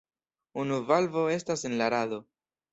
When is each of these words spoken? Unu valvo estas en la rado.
Unu 0.61 0.79
valvo 0.87 1.27
estas 1.37 1.67
en 1.71 1.79
la 1.83 1.93
rado. 1.99 2.23